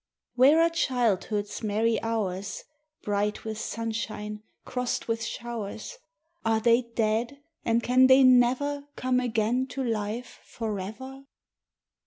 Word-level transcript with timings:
Where 0.33 0.59
are 0.59 0.71
childhood's 0.71 1.61
merry 1.61 2.01
hours, 2.01 2.63
Bright 3.03 3.45
with 3.45 3.59
sunshine, 3.59 4.41
crossed 4.65 5.07
with 5.07 5.23
showers? 5.23 5.99
Are 6.43 6.59
they 6.59 6.89
dead, 6.95 7.37
and 7.63 7.83
can 7.83 8.07
they 8.07 8.23
never 8.23 8.87
Come 8.95 9.19
again 9.19 9.67
to 9.67 9.83
life 9.83 10.39
forever? 10.43 11.25